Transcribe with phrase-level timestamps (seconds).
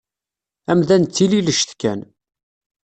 [0.71, 1.99] Amdan d tililect kan.